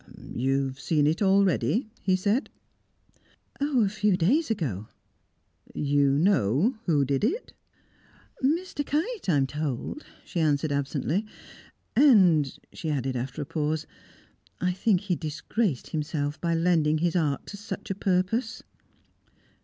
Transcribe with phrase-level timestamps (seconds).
[0.33, 2.49] "You have seen it already?" he said.
[3.59, 4.87] "A few days ago."
[5.75, 7.53] "You know who did it?"
[8.43, 8.83] "Mr.
[8.83, 11.27] Kite, I am told," she answered absently.
[11.95, 13.85] "And," she added, after a pause,
[14.59, 18.63] "I think he disgraced himself by lending his art to such a purpose."